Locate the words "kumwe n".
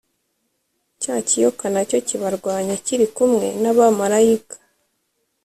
3.15-3.63